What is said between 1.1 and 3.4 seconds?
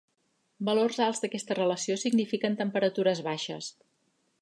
d'aquesta relació signifiquen temperatures